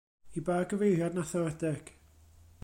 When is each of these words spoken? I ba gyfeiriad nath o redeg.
I 0.39 0.41
ba 0.47 0.55
gyfeiriad 0.71 1.19
nath 1.19 1.35
o 1.41 1.43
redeg. 1.45 1.93